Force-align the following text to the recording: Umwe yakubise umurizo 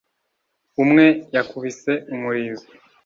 Umwe 0.83 1.05
yakubise 1.35 1.93
umurizo 2.13 2.67